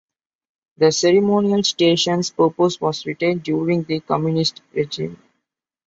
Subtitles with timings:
[0.77, 5.21] The ceremonial station's purpose was retained during the communist regime.